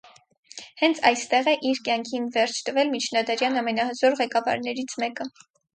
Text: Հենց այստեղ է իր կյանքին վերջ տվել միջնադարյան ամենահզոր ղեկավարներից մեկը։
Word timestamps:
Հենց 0.81 1.01
այստեղ 1.09 1.49
է 1.51 1.53
իր 1.73 1.81
կյանքին 1.89 2.27
վերջ 2.39 2.63
տվել 2.71 2.91
միջնադարյան 2.97 3.63
ամենահզոր 3.65 4.21
ղեկավարներից 4.25 5.03
մեկը։ 5.05 5.33